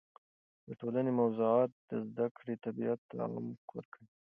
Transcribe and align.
د 0.67 0.69
ټولنې 0.79 1.11
موضوعات 1.19 1.71
د 1.89 1.91
زده 2.07 2.25
کړې 2.37 2.53
طبیعت 2.65 2.99
ته 3.09 3.15
عمق 3.23 3.67
ورکوي. 3.77 4.09